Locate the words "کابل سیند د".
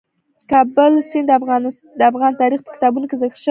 0.51-2.01